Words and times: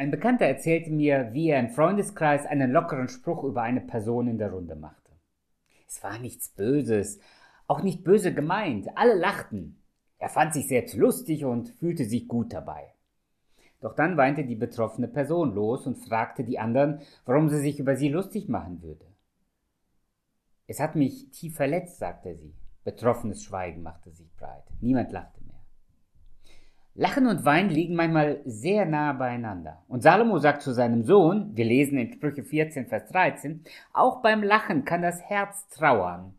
Ein 0.00 0.10
Bekannter 0.10 0.46
erzählte 0.46 0.90
mir, 0.90 1.34
wie 1.34 1.50
er 1.50 1.60
im 1.60 1.68
Freundeskreis 1.68 2.46
einen 2.46 2.70
lockeren 2.70 3.10
Spruch 3.10 3.44
über 3.44 3.60
eine 3.60 3.82
Person 3.82 4.28
in 4.28 4.38
der 4.38 4.50
Runde 4.50 4.74
machte. 4.74 5.10
Es 5.86 6.02
war 6.02 6.18
nichts 6.18 6.48
Böses, 6.48 7.20
auch 7.66 7.82
nicht 7.82 8.02
böse 8.02 8.32
gemeint, 8.32 8.88
alle 8.96 9.14
lachten. 9.14 9.78
Er 10.16 10.30
fand 10.30 10.54
sich 10.54 10.68
selbst 10.68 10.96
lustig 10.96 11.44
und 11.44 11.68
fühlte 11.68 12.06
sich 12.06 12.28
gut 12.28 12.54
dabei. 12.54 12.94
Doch 13.82 13.94
dann 13.94 14.16
weinte 14.16 14.44
die 14.44 14.54
betroffene 14.54 15.06
Person 15.06 15.54
los 15.54 15.86
und 15.86 15.96
fragte 15.96 16.44
die 16.44 16.58
anderen, 16.58 17.02
warum 17.26 17.50
sie 17.50 17.58
sich 17.60 17.78
über 17.78 17.94
sie 17.94 18.08
lustig 18.08 18.48
machen 18.48 18.80
würde. 18.80 19.04
Es 20.66 20.80
hat 20.80 20.96
mich 20.96 21.28
tief 21.28 21.56
verletzt, 21.56 21.98
sagte 21.98 22.36
sie. 22.36 22.54
Betroffenes 22.84 23.44
Schweigen 23.44 23.82
machte 23.82 24.10
sich 24.12 24.34
breit. 24.34 24.64
Niemand 24.80 25.12
lachte. 25.12 25.39
Lachen 26.94 27.26
und 27.28 27.44
Wein 27.44 27.68
liegen 27.70 27.94
manchmal 27.94 28.40
sehr 28.44 28.84
nah 28.84 29.12
beieinander. 29.12 29.84
Und 29.86 30.02
Salomo 30.02 30.38
sagt 30.38 30.62
zu 30.62 30.72
seinem 30.72 31.04
Sohn, 31.04 31.56
wir 31.56 31.64
lesen 31.64 31.98
in 31.98 32.12
Sprüche 32.12 32.42
14, 32.42 32.86
Vers 32.86 33.08
13, 33.10 33.64
auch 33.92 34.22
beim 34.22 34.42
Lachen 34.42 34.84
kann 34.84 35.02
das 35.02 35.22
Herz 35.22 35.68
trauern. 35.68 36.34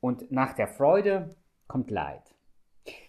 Und 0.00 0.30
nach 0.30 0.52
der 0.52 0.68
Freude 0.68 1.34
kommt 1.66 1.90
Leid. 1.90 2.22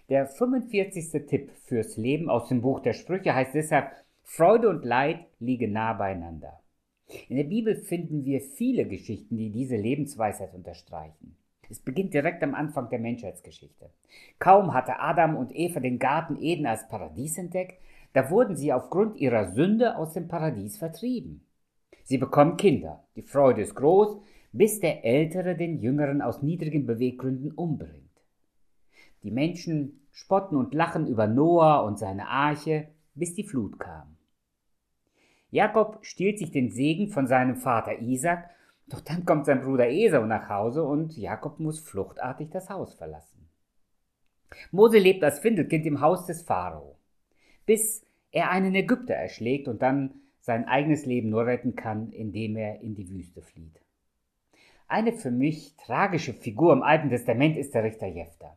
Der 0.10 0.26
45. 0.26 1.28
Tipp 1.28 1.52
fürs 1.66 1.98
Leben 1.98 2.30
aus 2.30 2.48
dem 2.48 2.62
Buch 2.62 2.80
der 2.80 2.94
Sprüche 2.94 3.36
heißt 3.36 3.54
deshalb, 3.54 3.92
Freude 4.24 4.70
und 4.70 4.84
Leid 4.86 5.28
liegen 5.40 5.72
nah 5.72 5.94
beieinander. 5.94 6.62
In 7.30 7.38
der 7.38 7.44
Bibel 7.44 7.76
finden 7.76 8.26
wir 8.26 8.42
viele 8.42 8.88
Geschichten, 8.88 9.38
die 9.38 9.52
diese 9.52 9.76
Lebensweisheit 9.76 10.54
unterstreichen. 10.56 11.38
Es 11.70 11.80
beginnt 11.80 12.14
direkt 12.14 12.44
am 12.44 12.56
Anfang 12.56 12.90
der 12.90 13.00
Menschheitsgeschichte. 13.00 13.90
Kaum 14.40 14.74
hatte 14.74 15.00
Adam 15.00 15.36
und 15.36 15.56
Eva 15.56 15.80
den 15.80 16.00
Garten 16.00 16.38
Eden 16.40 16.66
als 16.66 16.88
Paradies 16.88 17.38
entdeckt, 17.38 17.82
da 18.14 18.30
wurden 18.30 18.56
sie 18.56 18.72
aufgrund 18.72 19.18
ihrer 19.18 19.52
Sünde 19.52 19.98
aus 19.98 20.14
dem 20.14 20.28
Paradies 20.28 20.78
vertrieben. 20.78 21.46
Sie 22.04 22.18
bekommen 22.18 22.56
Kinder, 22.56 23.04
die 23.16 23.24
Freude 23.24 23.62
ist 23.62 23.76
groß, 23.76 24.18
bis 24.52 24.80
der 24.80 25.04
Ältere 25.04 25.56
den 25.56 25.80
Jüngeren 25.80 26.22
aus 26.22 26.42
niedrigen 26.42 26.86
Beweggründen 26.86 27.52
umbringt. 27.52 28.06
Die 29.24 29.32
Menschen 29.32 30.08
spotten 30.12 30.56
und 30.56 30.74
lachen 30.74 31.08
über 31.08 31.28
Noah 31.28 31.84
und 31.84 32.00
seine 32.00 32.28
Arche, 32.28 32.88
bis 33.16 33.34
die 33.34 33.44
Flut 33.44 33.80
kam. 33.80 34.16
Jakob 35.52 36.00
stiehlt 36.06 36.40
sich 36.40 36.52
den 36.52 36.70
Segen 36.70 37.10
von 37.10 37.28
seinem 37.28 37.56
Vater 37.56 38.00
Isaac, 38.00 38.50
doch 38.88 39.02
dann 39.02 39.26
kommt 39.26 39.46
sein 39.46 39.62
Bruder 39.62 39.90
Esau 39.90 40.26
nach 40.26 40.50
Hause 40.50 40.84
und 40.84 41.18
Jakob 41.18 41.60
muss 41.60 41.80
fluchtartig 41.80 42.50
das 42.52 42.70
Haus 42.70 42.94
verlassen. 42.94 43.50
Mose 44.72 45.00
lebt 45.00 45.24
als 45.24 45.40
Findelkind 45.40 45.86
im 45.86 46.02
Haus 46.02 46.26
des 46.26 46.44
Pharao, 46.44 46.98
bis 47.66 48.06
er 48.32 48.52
einen 48.52 48.76
Ägypter 48.76 49.16
erschlägt 49.16 49.68
und 49.68 49.82
dann 49.82 50.14
sein 50.40 50.66
eigenes 50.68 51.06
Leben 51.06 51.30
nur 51.30 51.48
retten 51.48 51.76
kann, 51.76 52.12
indem 52.12 52.56
er 52.56 52.82
in 52.82 52.94
die 52.94 53.10
Wüste 53.10 53.42
flieht. 53.42 53.82
Eine 54.88 55.14
für 55.14 55.32
mich 55.32 55.76
tragische 55.78 56.34
Figur 56.34 56.72
im 56.74 56.84
Alten 56.84 57.10
Testament 57.10 57.58
ist 57.58 57.74
der 57.74 57.84
Richter 57.84 58.08
Jephtha. 58.08 58.56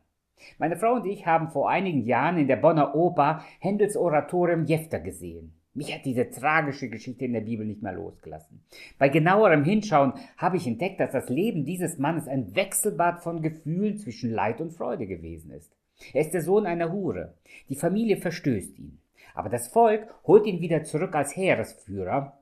Meine 0.59 0.77
Frau 0.77 0.93
und 0.93 1.05
ich 1.05 1.25
haben 1.25 1.49
vor 1.49 1.69
einigen 1.69 2.05
Jahren 2.05 2.37
in 2.37 2.47
der 2.47 2.55
Bonner 2.55 2.95
Oper 2.95 3.43
Händels 3.59 3.97
Oratorium 3.97 4.65
Jefter 4.65 4.99
gesehen. 4.99 5.58
Mich 5.73 5.93
hat 5.93 6.05
diese 6.05 6.29
tragische 6.29 6.89
Geschichte 6.89 7.25
in 7.25 7.33
der 7.33 7.41
Bibel 7.41 7.65
nicht 7.65 7.83
mehr 7.83 7.93
losgelassen. 7.93 8.63
Bei 8.97 9.07
genauerem 9.07 9.63
Hinschauen 9.63 10.13
habe 10.37 10.57
ich 10.57 10.65
entdeckt, 10.65 10.99
dass 10.99 11.11
das 11.11 11.29
Leben 11.29 11.63
dieses 11.63 11.99
Mannes 11.99 12.27
ein 12.27 12.55
Wechselbad 12.55 13.21
von 13.21 13.41
Gefühlen 13.41 13.97
zwischen 13.97 14.31
Leid 14.31 14.61
und 14.61 14.73
Freude 14.73 15.05
gewesen 15.05 15.51
ist. 15.51 15.71
Er 16.13 16.21
ist 16.21 16.33
der 16.33 16.41
Sohn 16.41 16.65
einer 16.65 16.91
Hure. 16.91 17.35
Die 17.69 17.75
Familie 17.75 18.17
verstößt 18.17 18.79
ihn. 18.79 18.99
Aber 19.35 19.49
das 19.49 19.67
Volk 19.67 20.07
holt 20.25 20.47
ihn 20.47 20.59
wieder 20.59 20.83
zurück 20.83 21.13
als 21.15 21.35
Heeresführer, 21.35 22.39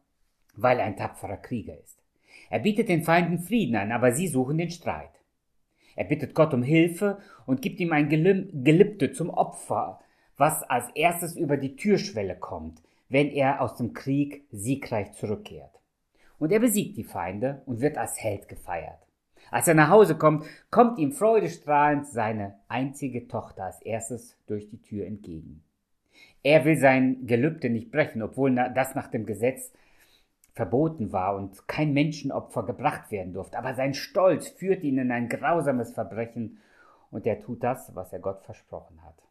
weil 0.56 0.80
er 0.80 0.86
ein 0.86 0.96
tapferer 0.96 1.38
Krieger 1.38 1.78
ist. 1.78 2.02
Er 2.50 2.60
bietet 2.60 2.88
den 2.88 3.04
Feinden 3.04 3.40
Frieden 3.40 3.76
an, 3.76 3.92
aber 3.92 4.14
sie 4.14 4.28
suchen 4.28 4.58
den 4.58 4.72
Streit. 4.72 5.12
Er 5.96 6.06
bittet 6.06 6.34
Gott 6.34 6.54
um 6.54 6.64
Hilfe 6.64 7.18
und 7.46 7.62
gibt 7.62 7.80
ihm 7.80 7.92
ein 7.92 8.08
Gelübde 8.08 9.12
zum 9.12 9.30
Opfer, 9.30 10.00
was 10.38 10.64
als 10.64 10.90
erstes 10.96 11.36
über 11.36 11.58
die 11.58 11.76
Türschwelle 11.76 12.36
kommt, 12.36 12.82
wenn 13.10 13.30
er 13.30 13.62
aus 13.62 13.76
dem 13.76 13.94
Krieg 13.94 14.46
siegreich 14.52 15.14
zurückkehrt. 15.14 15.80
Und 16.40 16.52
er 16.52 16.60
besiegt 16.60 16.98
die 16.98 17.04
Feinde 17.04 17.62
und 17.66 17.82
wird 17.82 17.98
als 17.98 18.22
Held 18.22 18.48
gefeiert. 18.48 19.00
Als 19.50 19.68
er 19.68 19.76
nach 19.76 19.90
Hause 19.90 20.18
kommt, 20.18 20.46
kommt 20.72 21.00
ihm 21.00 21.12
freudestrahlend 21.12 22.06
seine 22.08 22.60
einzige 22.68 23.28
Tochter 23.28 23.64
als 23.66 23.82
erstes 23.82 24.38
durch 24.46 24.70
die 24.70 24.82
Tür 24.82 25.06
entgegen. 25.06 25.64
Er 26.44 26.66
will 26.66 26.78
sein 26.78 27.26
Gelübde 27.26 27.70
nicht 27.70 27.92
brechen, 27.92 28.22
obwohl 28.22 28.54
das 28.56 28.96
nach 28.96 29.08
dem 29.08 29.26
Gesetz 29.26 29.72
verboten 30.54 31.12
war 31.12 31.36
und 31.36 31.68
kein 31.68 31.94
Menschenopfer 31.94 32.64
gebracht 32.64 33.12
werden 33.12 33.34
durfte. 33.34 33.58
Aber 33.58 33.76
sein 33.76 33.94
Stolz 33.94 34.48
führt 34.48 34.84
ihn 34.84 34.98
in 34.98 35.12
ein 35.12 35.30
grausames 35.30 35.94
Verbrechen 35.94 36.58
und 37.12 37.26
er 37.26 37.42
tut 37.42 37.64
das, 37.64 37.96
was 37.96 38.12
er 38.12 38.20
Gott 38.20 38.44
versprochen 38.44 39.04
hat. 39.04 39.27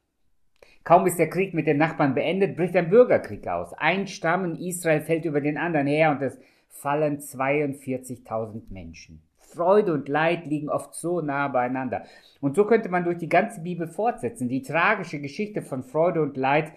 Kaum 0.87 1.05
ist 1.09 1.19
der 1.19 1.29
Krieg 1.29 1.53
mit 1.53 1.67
den 1.67 1.79
Nachbarn 1.79 2.15
beendet, 2.15 2.57
bricht 2.57 2.77
ein 2.77 2.91
Bürgerkrieg 2.91 3.49
aus. 3.49 3.73
Ein 3.73 4.07
Stamm 4.07 4.45
in 4.45 4.55
Israel 4.55 5.01
fällt 5.01 5.25
über 5.25 5.41
den 5.41 5.59
anderen 5.59 5.89
her 5.89 6.13
und 6.13 6.23
es 6.23 6.39
fallen 6.69 7.19
42.000 7.19 8.71
Menschen. 8.71 9.21
Freude 9.37 9.93
und 9.93 10.09
Leid 10.09 10.47
liegen 10.47 10.69
oft 10.69 10.95
so 10.95 11.21
nah 11.21 11.49
beieinander. 11.49 12.05
Und 12.41 12.55
so 12.55 12.65
könnte 12.65 12.89
man 12.89 13.03
durch 13.03 13.19
die 13.19 13.29
ganze 13.29 13.63
Bibel 13.63 13.89
fortsetzen. 13.89 14.49
Die 14.49 14.63
tragische 14.63 15.21
Geschichte 15.21 15.61
von 15.61 15.83
Freude 15.83 16.23
und 16.23 16.37
Leid 16.37 16.71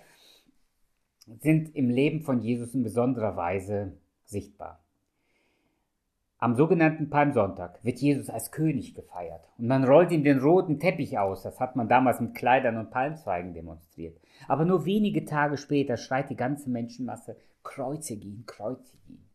sind 1.40 1.76
im 1.76 1.92
Leben 1.92 2.22
von 2.22 2.42
Jesus 2.42 2.74
in 2.74 2.82
besonderer 2.82 3.36
Weise 3.36 3.94
sichtbar. 4.26 4.84
Am 6.42 6.56
sogenannten 6.56 7.10
Palmsonntag 7.10 7.84
wird 7.84 8.00
Jesus 8.00 8.30
als 8.30 8.50
König 8.50 8.94
gefeiert 8.94 9.44
und 9.58 9.68
man 9.68 9.84
rollt 9.84 10.10
ihm 10.12 10.24
den 10.24 10.40
roten 10.40 10.80
Teppich 10.80 11.20
aus. 11.20 11.44
Das 11.44 11.60
hat 11.60 11.76
man 11.76 11.90
damals 11.90 12.22
mit 12.22 12.34
Kleidern 12.34 12.78
und 12.78 12.92
Palmzweigen 12.92 13.54
demonstriert. 13.54 14.18
Aber 14.48 14.64
nur 14.64 14.86
wenige 14.86 15.26
Tage 15.26 15.58
später 15.58 15.98
schreit 15.98 16.30
die 16.30 16.38
ganze 16.38 16.70
Menschenmasse, 16.70 17.36
kreuzige 17.64 18.26
ihn, 18.26 18.46
kreuzige 18.46 19.04
ihn. 19.10 19.26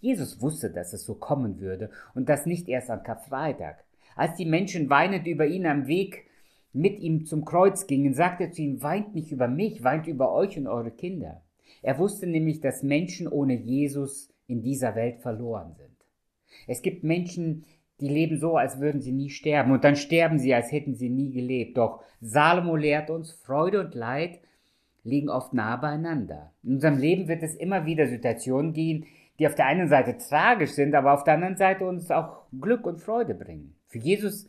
Jesus 0.00 0.42
wusste, 0.42 0.70
dass 0.70 0.92
es 0.92 1.06
so 1.06 1.14
kommen 1.14 1.58
würde 1.58 1.88
und 2.14 2.28
das 2.28 2.44
nicht 2.44 2.68
erst 2.68 2.90
am 2.90 3.02
Karfreitag. 3.02 3.82
Als 4.14 4.36
die 4.36 4.44
Menschen 4.44 4.90
weinend 4.90 5.26
über 5.26 5.46
ihn 5.46 5.64
am 5.64 5.86
Weg 5.86 6.26
mit 6.74 7.00
ihm 7.00 7.24
zum 7.24 7.46
Kreuz 7.46 7.86
gingen, 7.86 8.12
sagte 8.12 8.44
er 8.44 8.52
zu 8.52 8.60
ihnen, 8.60 8.82
weint 8.82 9.14
nicht 9.14 9.32
über 9.32 9.48
mich, 9.48 9.84
weint 9.84 10.06
über 10.06 10.30
euch 10.34 10.58
und 10.58 10.66
eure 10.66 10.90
Kinder. 10.90 11.40
Er 11.80 11.98
wusste 11.98 12.26
nämlich, 12.26 12.60
dass 12.60 12.82
Menschen 12.82 13.26
ohne 13.26 13.54
Jesus 13.54 14.28
in 14.46 14.60
dieser 14.60 14.94
Welt 14.94 15.20
verloren 15.20 15.72
sind. 15.78 16.01
Es 16.66 16.82
gibt 16.82 17.04
Menschen, 17.04 17.64
die 18.00 18.08
leben 18.08 18.38
so, 18.38 18.56
als 18.56 18.80
würden 18.80 19.00
sie 19.00 19.12
nie 19.12 19.30
sterben, 19.30 19.72
und 19.72 19.84
dann 19.84 19.96
sterben 19.96 20.38
sie, 20.38 20.54
als 20.54 20.72
hätten 20.72 20.94
sie 20.94 21.08
nie 21.08 21.30
gelebt. 21.30 21.76
Doch 21.76 22.02
Salomo 22.20 22.76
lehrt 22.76 23.10
uns, 23.10 23.32
Freude 23.32 23.80
und 23.80 23.94
Leid 23.94 24.40
liegen 25.04 25.28
oft 25.28 25.52
nah 25.52 25.76
beieinander. 25.76 26.52
In 26.62 26.74
unserem 26.74 26.98
Leben 26.98 27.28
wird 27.28 27.42
es 27.42 27.54
immer 27.54 27.86
wieder 27.86 28.06
Situationen 28.06 28.72
gehen, 28.72 29.06
die 29.38 29.46
auf 29.46 29.54
der 29.54 29.66
einen 29.66 29.88
Seite 29.88 30.16
tragisch 30.18 30.70
sind, 30.70 30.94
aber 30.94 31.12
auf 31.12 31.24
der 31.24 31.34
anderen 31.34 31.56
Seite 31.56 31.84
uns 31.86 32.10
auch 32.10 32.44
Glück 32.60 32.86
und 32.86 33.00
Freude 33.00 33.34
bringen. 33.34 33.74
Für 33.88 33.98
Jesus 33.98 34.48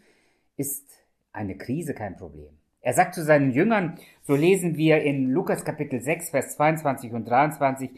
ist 0.57 0.87
eine 1.31 1.57
Krise 1.57 1.93
kein 1.93 2.15
Problem. 2.15 2.49
Er 2.81 2.93
sagt 2.93 3.15
zu 3.15 3.23
seinen 3.23 3.51
Jüngern, 3.51 3.97
so 4.21 4.35
lesen 4.35 4.75
wir 4.75 5.01
in 5.01 5.31
Lukas 5.31 5.63
Kapitel 5.63 6.01
6, 6.01 6.31
Vers 6.31 6.55
22 6.55 7.13
und 7.13 7.27
23, 7.27 7.89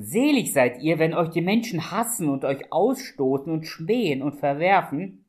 Selig 0.00 0.52
seid 0.52 0.80
ihr, 0.80 1.00
wenn 1.00 1.12
euch 1.12 1.30
die 1.30 1.40
Menschen 1.40 1.90
hassen 1.90 2.28
und 2.28 2.44
euch 2.44 2.72
ausstoßen 2.72 3.52
und 3.52 3.66
schmähen 3.66 4.22
und 4.22 4.36
verwerfen, 4.36 5.24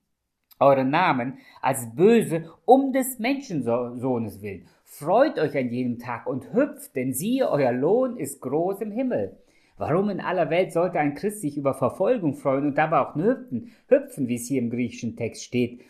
euren 0.59 0.91
Namen 0.91 1.39
als 1.61 1.95
böse 1.95 2.51
um 2.65 2.93
des 2.93 3.17
Menschensohnes 3.17 4.43
willen. 4.43 4.67
Freut 4.83 5.39
euch 5.39 5.57
an 5.57 5.69
jedem 5.69 5.97
Tag 5.97 6.27
und 6.27 6.53
hüpft, 6.53 6.95
denn 6.95 7.13
siehe, 7.13 7.49
euer 7.49 7.71
Lohn 7.71 8.17
ist 8.17 8.41
groß 8.41 8.81
im 8.81 8.91
Himmel. 8.91 9.37
Warum 9.77 10.09
in 10.09 10.19
aller 10.19 10.51
Welt 10.51 10.71
sollte 10.71 10.99
ein 10.99 11.15
Christ 11.15 11.41
sich 11.41 11.57
über 11.57 11.73
Verfolgung 11.73 12.35
freuen 12.35 12.67
und 12.67 12.77
dabei 12.77 12.99
auch 12.99 13.15
hüpfen, 13.15 13.71
hüpfen, 13.87 14.27
wie 14.27 14.35
es 14.35 14.47
hier 14.47 14.61
im 14.61 14.69
griechischen 14.69 15.15
Text 15.15 15.43
steht? 15.43 15.81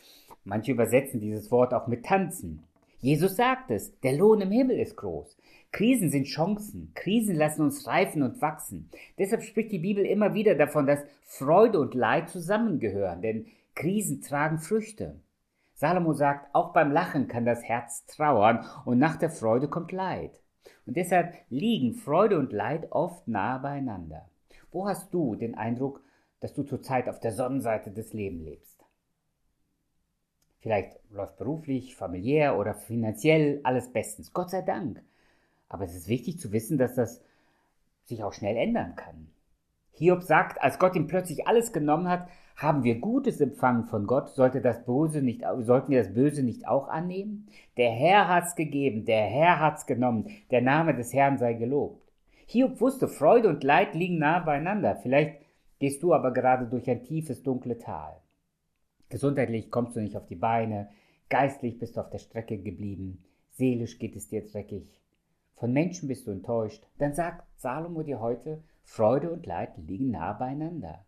Manche 0.45 0.71
übersetzen 0.71 1.19
dieses 1.19 1.51
Wort 1.51 1.73
auch 1.73 1.87
mit 1.87 2.05
tanzen. 2.05 2.63
Jesus 3.01 3.35
sagt 3.35 3.71
es, 3.71 3.99
der 4.01 4.13
Lohn 4.13 4.41
im 4.41 4.51
Himmel 4.51 4.79
ist 4.79 4.95
groß. 4.95 5.37
Krisen 5.71 6.09
sind 6.09 6.25
Chancen. 6.25 6.91
Krisen 6.95 7.35
lassen 7.35 7.61
uns 7.61 7.85
reifen 7.87 8.23
und 8.23 8.41
wachsen. 8.41 8.89
Deshalb 9.17 9.43
spricht 9.43 9.71
die 9.71 9.79
Bibel 9.79 10.05
immer 10.05 10.33
wieder 10.33 10.55
davon, 10.55 10.87
dass 10.87 11.03
Freude 11.23 11.79
und 11.79 11.93
Leid 11.93 12.29
zusammengehören, 12.29 13.21
denn 13.21 13.45
Krisen 13.75 14.21
tragen 14.21 14.57
Früchte. 14.57 15.19
Salomo 15.75 16.13
sagt, 16.13 16.53
auch 16.53 16.73
beim 16.73 16.91
Lachen 16.91 17.27
kann 17.27 17.45
das 17.45 17.63
Herz 17.63 18.05
trauern 18.05 18.65
und 18.83 18.97
nach 18.97 19.15
der 19.15 19.29
Freude 19.29 19.69
kommt 19.69 19.91
Leid. 19.91 20.41
Und 20.85 20.97
deshalb 20.97 21.35
liegen 21.49 21.93
Freude 21.93 22.37
und 22.37 22.51
Leid 22.51 22.91
oft 22.91 23.27
nah 23.27 23.57
beieinander. 23.59 24.27
Wo 24.71 24.87
hast 24.87 25.13
du 25.13 25.35
den 25.35 25.55
Eindruck, 25.55 26.01
dass 26.41 26.53
du 26.53 26.63
zurzeit 26.63 27.07
auf 27.07 27.19
der 27.19 27.31
Sonnenseite 27.31 27.91
des 27.91 28.11
Lebens 28.11 28.43
lebst? 28.43 28.85
Vielleicht 30.59 30.99
läuft 31.11 31.37
beruflich, 31.37 31.95
familiär 31.95 32.57
oder 32.57 32.73
finanziell 32.73 33.61
alles 33.63 33.91
bestens. 33.91 34.33
Gott 34.33 34.49
sei 34.49 34.61
Dank. 34.61 35.01
Aber 35.69 35.85
es 35.85 35.95
ist 35.95 36.09
wichtig 36.09 36.39
zu 36.39 36.51
wissen, 36.51 36.77
dass 36.77 36.95
das 36.95 37.21
sich 38.03 38.23
auch 38.23 38.33
schnell 38.33 38.57
ändern 38.57 38.95
kann. 38.95 39.29
Hiob 39.91 40.23
sagt, 40.23 40.61
als 40.61 40.79
Gott 40.79 40.95
ihm 40.95 41.07
plötzlich 41.07 41.47
alles 41.47 41.71
genommen 41.71 42.07
hat, 42.09 42.27
haben 42.55 42.83
wir 42.83 42.99
Gutes 42.99 43.39
empfangen 43.39 43.85
von 43.85 44.05
Gott, 44.05 44.29
sollte 44.29 44.59
das 44.59 44.83
Böse 44.83 45.21
nicht, 45.21 45.43
sollten 45.59 45.91
wir 45.91 46.03
das 46.03 46.13
Böse 46.13 46.43
nicht 46.43 46.67
auch 46.67 46.89
annehmen? 46.89 47.47
Der 47.77 47.91
Herr 47.91 48.27
hat's 48.27 48.55
gegeben, 48.55 49.05
der 49.05 49.25
Herr 49.25 49.59
hat's 49.59 49.85
genommen, 49.85 50.29
der 50.51 50.61
Name 50.61 50.93
des 50.93 51.13
Herrn 51.13 51.37
sei 51.37 51.53
gelobt. 51.53 52.11
Hiob 52.47 52.81
wusste, 52.81 53.07
Freude 53.07 53.47
und 53.47 53.63
Leid 53.63 53.93
liegen 53.93 54.17
nahe 54.17 54.43
beieinander. 54.43 54.95
Vielleicht 54.95 55.39
gehst 55.79 56.03
du 56.03 56.13
aber 56.13 56.33
gerade 56.33 56.65
durch 56.65 56.89
ein 56.89 57.03
tiefes, 57.03 57.43
dunkle 57.43 57.77
Tal. 57.77 58.19
Gesundheitlich 59.09 59.71
kommst 59.71 59.95
du 59.95 60.01
nicht 60.01 60.17
auf 60.17 60.25
die 60.25 60.35
Beine, 60.35 60.89
geistlich 61.29 61.79
bist 61.79 61.95
du 61.95 62.01
auf 62.01 62.09
der 62.09 62.19
Strecke 62.19 62.57
geblieben, 62.57 63.23
seelisch 63.51 63.99
geht 63.99 64.15
es 64.15 64.27
dir 64.27 64.45
dreckig. 64.45 64.99
Von 65.59 65.73
Menschen 65.73 66.07
bist 66.07 66.25
du 66.25 66.31
enttäuscht. 66.31 66.87
Dann 66.99 67.13
sagt 67.13 67.45
Salomo 67.57 68.01
dir 68.01 68.21
heute, 68.21 68.63
Freude 68.85 69.29
und 69.29 69.45
Leid 69.45 69.71
liegen 69.77 70.09
nah 70.09 70.31
beieinander. 70.31 71.05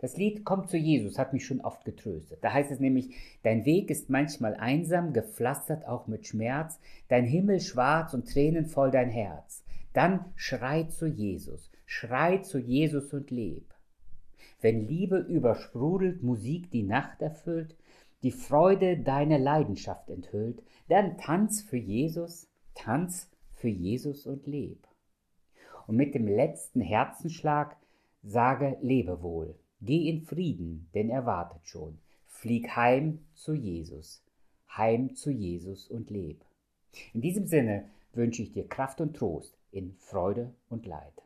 Das 0.00 0.16
Lied 0.16 0.44
Kommt 0.44 0.68
zu 0.68 0.76
Jesus 0.76 1.16
hat 1.16 1.32
mich 1.32 1.46
schon 1.46 1.60
oft 1.60 1.84
getröstet. 1.84 2.42
Da 2.42 2.52
heißt 2.52 2.72
es 2.72 2.80
nämlich, 2.80 3.14
dein 3.44 3.64
Weg 3.64 3.90
ist 3.90 4.10
manchmal 4.10 4.56
einsam, 4.56 5.12
gepflastert 5.12 5.86
auch 5.86 6.08
mit 6.08 6.26
Schmerz, 6.26 6.80
dein 7.06 7.24
Himmel 7.24 7.60
schwarz 7.60 8.14
und 8.14 8.28
Tränen 8.28 8.66
voll 8.66 8.90
dein 8.90 9.10
Herz. 9.10 9.62
Dann 9.92 10.24
schrei 10.34 10.82
zu 10.82 11.06
Jesus, 11.06 11.70
schrei 11.86 12.38
zu 12.38 12.58
Jesus 12.58 13.12
und 13.12 13.30
leb. 13.30 13.72
Wenn 14.60 14.88
Liebe 14.88 15.18
übersprudelt, 15.18 16.24
Musik 16.24 16.72
die 16.72 16.82
Nacht 16.82 17.22
erfüllt, 17.22 17.76
die 18.24 18.32
Freude 18.32 18.98
deine 18.98 19.38
Leidenschaft 19.38 20.10
enthüllt, 20.10 20.64
dann 20.88 21.16
tanz 21.16 21.62
für 21.62 21.76
Jesus, 21.76 22.48
tanz 22.74 23.30
für 23.58 23.68
Jesus 23.68 24.26
und 24.26 24.46
leb. 24.46 24.86
Und 25.86 25.96
mit 25.96 26.14
dem 26.14 26.26
letzten 26.26 26.80
Herzenschlag 26.80 27.76
sage 28.22 28.76
Lebewohl, 28.80 29.54
geh 29.80 30.08
in 30.08 30.22
Frieden, 30.22 30.88
denn 30.94 31.10
er 31.10 31.26
wartet 31.26 31.66
schon. 31.66 31.98
Flieg 32.26 32.76
heim 32.76 33.20
zu 33.34 33.54
Jesus, 33.54 34.22
heim 34.68 35.14
zu 35.14 35.30
Jesus 35.30 35.88
und 35.88 36.10
leb. 36.10 36.44
In 37.12 37.20
diesem 37.20 37.46
Sinne 37.46 37.88
wünsche 38.12 38.42
ich 38.42 38.52
dir 38.52 38.68
Kraft 38.68 39.00
und 39.00 39.16
Trost 39.16 39.56
in 39.70 39.94
Freude 39.98 40.54
und 40.68 40.86
Leid. 40.86 41.22